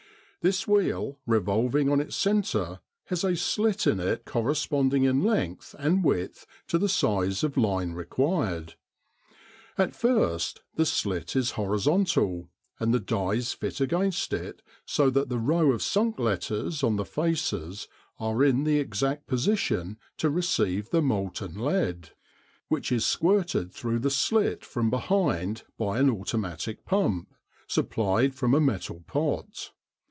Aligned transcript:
This 0.43 0.67
wheel, 0.67 1.19
revolving 1.27 1.91
on 1.91 2.01
its 2.01 2.15
centre, 2.15 2.79
has 3.05 3.23
a 3.23 3.35
slit 3.35 3.85
in 3.85 3.99
it 3.99 4.25
corresponding 4.25 5.03
in 5.03 5.23
length 5.23 5.75
and 5.77 6.03
width 6.03 6.47
to 6.69 6.79
the 6.79 6.89
size 6.89 7.43
of 7.43 7.57
line 7.57 7.91
required. 7.93 8.73
At 9.77 9.95
first 9.95 10.61
the 10.73 10.85
slit 10.87 11.35
is 11.35 11.51
horizontal, 11.51 12.49
and 12.79 12.91
the 12.91 12.99
dies 12.99 13.53
fit 13.53 13.79
against 13.79 14.33
it 14.33 14.63
so 14.83 15.11
that 15.11 15.29
the 15.29 15.37
row 15.37 15.71
of 15.73 15.83
sunk 15.83 16.17
letters 16.17 16.81
on 16.81 16.95
the 16.95 17.05
faces 17.05 17.87
are 18.19 18.43
in 18.43 18.63
the 18.63 18.79
exact 18.79 19.27
position 19.27 19.99
to 20.17 20.31
receive 20.31 20.89
the 20.89 21.03
molten 21.03 21.53
lead, 21.53 22.13
which 22.67 22.91
is 22.91 23.05
squirted 23.05 23.71
through 23.71 23.99
the 23.99 24.09
slit 24.09 24.65
from 24.65 24.89
behind 24.89 25.61
by 25.77 25.99
an 25.99 26.09
automatic 26.09 26.83
pump, 26.83 27.35
supplied 27.67 28.33
from 28.33 28.55
a 28.55 28.59
metal 28.59 29.03
pot. 29.05 29.71